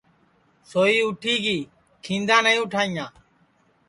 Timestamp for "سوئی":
0.69-0.97